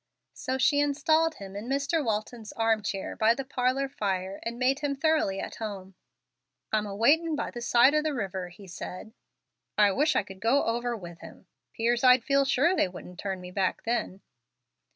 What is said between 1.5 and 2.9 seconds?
in Mr. Walton's arm